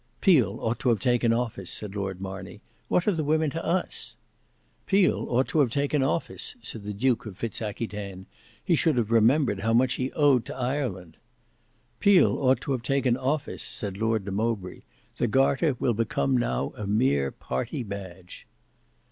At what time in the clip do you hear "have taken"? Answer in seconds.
0.89-1.31, 5.59-6.01, 12.71-13.15